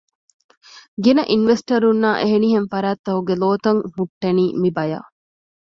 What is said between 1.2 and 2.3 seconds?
އިންވެސްޓަރުންނާއި